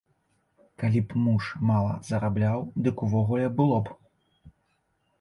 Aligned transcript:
Калі 0.83 1.01
б 1.11 1.19
муж 1.25 1.51
мала 1.71 1.93
зарабляў, 2.09 2.59
дык 2.89 2.95
увогуле 3.11 3.55
было 3.61 3.77
б! 3.87 3.99